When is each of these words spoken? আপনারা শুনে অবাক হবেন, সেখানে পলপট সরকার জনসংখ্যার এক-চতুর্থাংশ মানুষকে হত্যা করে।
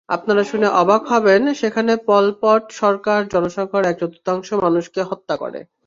আপনারা 0.09 0.43
শুনে 0.43 0.67
অবাক 0.81 1.01
হবেন, 1.07 1.41
সেখানে 1.53 1.93
পলপট 2.07 2.63
সরকার 2.73 3.19
জনসংখ্যার 3.27 3.83
এক-চতুর্থাংশ 3.85 4.47
মানুষকে 4.63 5.01
হত্যা 5.03 5.35
করে। 5.37 5.59